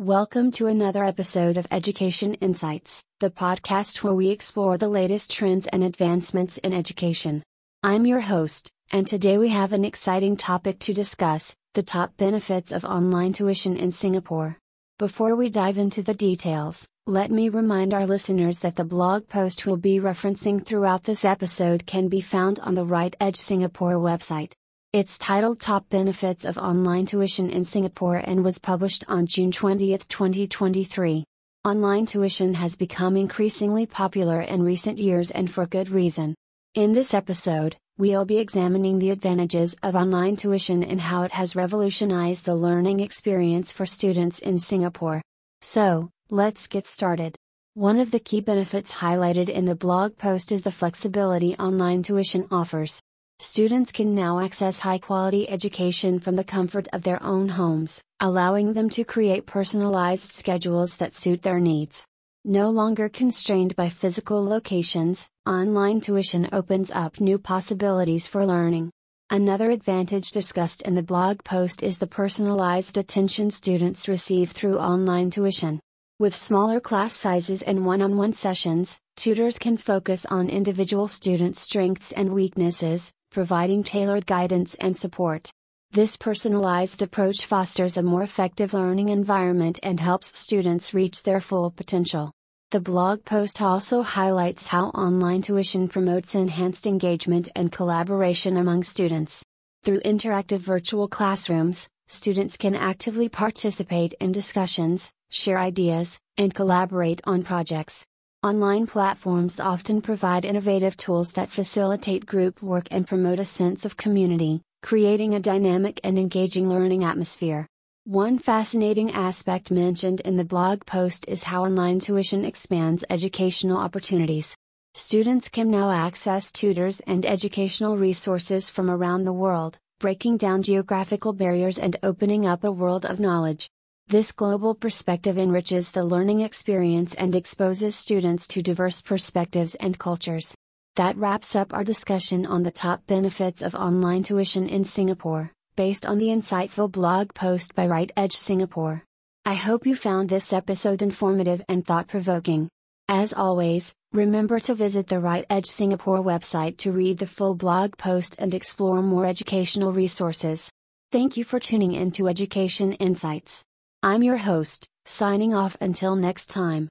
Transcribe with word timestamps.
Welcome 0.00 0.50
to 0.52 0.66
another 0.66 1.04
episode 1.04 1.56
of 1.56 1.68
Education 1.70 2.34
Insights, 2.34 3.04
the 3.20 3.30
podcast 3.30 4.02
where 4.02 4.12
we 4.12 4.30
explore 4.30 4.76
the 4.76 4.88
latest 4.88 5.30
trends 5.30 5.68
and 5.68 5.84
advancements 5.84 6.58
in 6.58 6.72
education. 6.72 7.44
I'm 7.84 8.04
your 8.04 8.18
host, 8.18 8.72
and 8.90 9.06
today 9.06 9.38
we 9.38 9.50
have 9.50 9.72
an 9.72 9.84
exciting 9.84 10.36
topic 10.36 10.80
to 10.80 10.92
discuss 10.92 11.54
the 11.74 11.84
top 11.84 12.16
benefits 12.16 12.72
of 12.72 12.84
online 12.84 13.34
tuition 13.34 13.76
in 13.76 13.92
Singapore. 13.92 14.58
Before 14.98 15.36
we 15.36 15.48
dive 15.48 15.78
into 15.78 16.02
the 16.02 16.12
details, 16.12 16.88
let 17.06 17.30
me 17.30 17.48
remind 17.48 17.94
our 17.94 18.04
listeners 18.04 18.58
that 18.60 18.74
the 18.74 18.84
blog 18.84 19.28
post 19.28 19.64
we'll 19.64 19.76
be 19.76 20.00
referencing 20.00 20.66
throughout 20.66 21.04
this 21.04 21.24
episode 21.24 21.86
can 21.86 22.08
be 22.08 22.20
found 22.20 22.58
on 22.58 22.74
the 22.74 22.84
Right 22.84 23.14
Edge 23.20 23.36
Singapore 23.36 23.94
website. 23.94 24.54
It's 24.94 25.18
titled 25.18 25.58
Top 25.58 25.88
Benefits 25.88 26.44
of 26.44 26.56
Online 26.56 27.04
Tuition 27.04 27.50
in 27.50 27.64
Singapore 27.64 28.18
and 28.18 28.44
was 28.44 28.60
published 28.60 29.04
on 29.08 29.26
June 29.26 29.50
20, 29.50 29.88
2023. 29.98 31.24
Online 31.64 32.06
tuition 32.06 32.54
has 32.54 32.76
become 32.76 33.16
increasingly 33.16 33.86
popular 33.86 34.40
in 34.40 34.62
recent 34.62 34.98
years 34.98 35.32
and 35.32 35.50
for 35.50 35.66
good 35.66 35.88
reason. 35.88 36.36
In 36.76 36.92
this 36.92 37.12
episode, 37.12 37.76
we'll 37.98 38.24
be 38.24 38.38
examining 38.38 39.00
the 39.00 39.10
advantages 39.10 39.74
of 39.82 39.96
online 39.96 40.36
tuition 40.36 40.84
and 40.84 41.00
how 41.00 41.24
it 41.24 41.32
has 41.32 41.56
revolutionized 41.56 42.44
the 42.44 42.54
learning 42.54 43.00
experience 43.00 43.72
for 43.72 43.86
students 43.86 44.38
in 44.38 44.60
Singapore. 44.60 45.20
So, 45.60 46.10
let's 46.30 46.68
get 46.68 46.86
started. 46.86 47.34
One 47.74 47.98
of 47.98 48.12
the 48.12 48.20
key 48.20 48.40
benefits 48.40 48.94
highlighted 48.94 49.48
in 49.48 49.64
the 49.64 49.74
blog 49.74 50.16
post 50.18 50.52
is 50.52 50.62
the 50.62 50.70
flexibility 50.70 51.56
online 51.56 52.04
tuition 52.04 52.46
offers. 52.52 53.02
Students 53.40 53.90
can 53.90 54.14
now 54.14 54.38
access 54.38 54.78
high 54.78 54.98
quality 54.98 55.50
education 55.50 56.20
from 56.20 56.36
the 56.36 56.44
comfort 56.44 56.86
of 56.92 57.02
their 57.02 57.22
own 57.22 57.48
homes, 57.48 58.00
allowing 58.20 58.72
them 58.72 58.88
to 58.90 59.04
create 59.04 59.44
personalized 59.44 60.32
schedules 60.32 60.96
that 60.98 61.12
suit 61.12 61.42
their 61.42 61.58
needs. 61.58 62.06
No 62.44 62.70
longer 62.70 63.08
constrained 63.08 63.74
by 63.74 63.88
physical 63.88 64.44
locations, 64.44 65.28
online 65.46 66.00
tuition 66.00 66.48
opens 66.52 66.90
up 66.92 67.20
new 67.20 67.38
possibilities 67.38 68.26
for 68.26 68.46
learning. 68.46 68.90
Another 69.30 69.70
advantage 69.70 70.30
discussed 70.30 70.82
in 70.82 70.94
the 70.94 71.02
blog 71.02 71.42
post 71.42 71.82
is 71.82 71.98
the 71.98 72.06
personalized 72.06 72.96
attention 72.96 73.50
students 73.50 74.08
receive 74.08 74.52
through 74.52 74.78
online 74.78 75.30
tuition. 75.30 75.80
With 76.20 76.36
smaller 76.36 76.78
class 76.78 77.12
sizes 77.12 77.62
and 77.62 77.84
one 77.84 78.00
on 78.00 78.16
one 78.16 78.32
sessions, 78.32 79.00
tutors 79.16 79.58
can 79.58 79.76
focus 79.76 80.24
on 80.26 80.48
individual 80.48 81.08
students' 81.08 81.60
strengths 81.60 82.12
and 82.12 82.32
weaknesses, 82.32 83.12
providing 83.34 83.82
tailored 83.82 84.24
guidance 84.24 84.76
and 84.76 84.96
support. 84.96 85.50
This 85.90 86.16
personalized 86.16 87.02
approach 87.02 87.44
fosters 87.46 87.96
a 87.96 88.02
more 88.02 88.22
effective 88.22 88.72
learning 88.72 89.10
environment 89.10 89.78
and 89.82 90.00
helps 90.00 90.38
students 90.38 90.94
reach 90.94 91.24
their 91.24 91.40
full 91.40 91.70
potential. 91.70 92.32
The 92.70 92.80
blog 92.80 93.24
post 93.24 93.60
also 93.60 94.02
highlights 94.02 94.68
how 94.68 94.86
online 94.86 95.42
tuition 95.42 95.88
promotes 95.88 96.34
enhanced 96.34 96.86
engagement 96.86 97.48
and 97.54 97.70
collaboration 97.70 98.56
among 98.56 98.84
students. 98.84 99.42
Through 99.82 100.00
interactive 100.00 100.60
virtual 100.60 101.08
classrooms, 101.08 101.88
students 102.08 102.56
can 102.56 102.74
actively 102.74 103.28
participate 103.28 104.14
in 104.20 104.32
discussions, 104.32 105.10
share 105.30 105.58
ideas, 105.58 106.18
and 106.38 106.54
collaborate 106.54 107.20
on 107.24 107.42
projects. 107.42 108.04
Online 108.44 108.86
platforms 108.86 109.58
often 109.58 110.02
provide 110.02 110.44
innovative 110.44 110.98
tools 110.98 111.32
that 111.32 111.50
facilitate 111.50 112.26
group 112.26 112.60
work 112.60 112.86
and 112.90 113.06
promote 113.06 113.38
a 113.38 113.44
sense 113.46 113.86
of 113.86 113.96
community, 113.96 114.60
creating 114.82 115.34
a 115.34 115.40
dynamic 115.40 115.98
and 116.04 116.18
engaging 116.18 116.68
learning 116.68 117.04
atmosphere. 117.04 117.66
One 118.04 118.36
fascinating 118.36 119.12
aspect 119.12 119.70
mentioned 119.70 120.20
in 120.26 120.36
the 120.36 120.44
blog 120.44 120.84
post 120.84 121.24
is 121.26 121.44
how 121.44 121.64
online 121.64 122.00
tuition 122.00 122.44
expands 122.44 123.02
educational 123.08 123.78
opportunities. 123.78 124.54
Students 124.92 125.48
can 125.48 125.70
now 125.70 125.90
access 125.90 126.52
tutors 126.52 127.00
and 127.06 127.24
educational 127.24 127.96
resources 127.96 128.68
from 128.68 128.90
around 128.90 129.24
the 129.24 129.32
world, 129.32 129.78
breaking 130.00 130.36
down 130.36 130.62
geographical 130.62 131.32
barriers 131.32 131.78
and 131.78 131.96
opening 132.02 132.44
up 132.44 132.62
a 132.62 132.70
world 132.70 133.06
of 133.06 133.18
knowledge. 133.18 133.70
This 134.06 134.32
global 134.32 134.74
perspective 134.74 135.38
enriches 135.38 135.90
the 135.90 136.04
learning 136.04 136.40
experience 136.40 137.14
and 137.14 137.34
exposes 137.34 137.96
students 137.96 138.46
to 138.48 138.60
diverse 138.60 139.00
perspectives 139.00 139.76
and 139.76 139.98
cultures. 139.98 140.54
That 140.96 141.16
wraps 141.16 141.56
up 141.56 141.72
our 141.72 141.84
discussion 141.84 142.44
on 142.44 142.64
the 142.64 142.70
top 142.70 143.06
benefits 143.06 143.62
of 143.62 143.74
online 143.74 144.22
tuition 144.22 144.68
in 144.68 144.84
Singapore, 144.84 145.52
based 145.74 146.04
on 146.04 146.18
the 146.18 146.26
insightful 146.26 146.92
blog 146.92 147.32
post 147.32 147.74
by 147.74 147.86
Right 147.86 148.12
Edge 148.14 148.36
Singapore. 148.36 149.02
I 149.46 149.54
hope 149.54 149.86
you 149.86 149.96
found 149.96 150.28
this 150.28 150.52
episode 150.52 151.00
informative 151.00 151.62
and 151.66 151.84
thought 151.84 152.06
provoking. 152.06 152.68
As 153.08 153.32
always, 153.32 153.94
remember 154.12 154.60
to 154.60 154.74
visit 154.74 155.06
the 155.06 155.18
Right 155.18 155.46
Edge 155.48 155.66
Singapore 155.66 156.22
website 156.22 156.76
to 156.78 156.92
read 156.92 157.18
the 157.18 157.26
full 157.26 157.54
blog 157.54 157.96
post 157.96 158.36
and 158.38 158.52
explore 158.52 159.00
more 159.00 159.24
educational 159.24 159.94
resources. 159.94 160.70
Thank 161.10 161.38
you 161.38 161.44
for 161.44 161.58
tuning 161.58 161.92
in 161.92 162.10
to 162.12 162.28
Education 162.28 162.92
Insights. 162.92 163.64
I'm 164.04 164.22
your 164.22 164.36
host, 164.36 164.86
signing 165.06 165.54
off 165.54 165.78
until 165.80 166.14
next 166.14 166.50
time. 166.50 166.82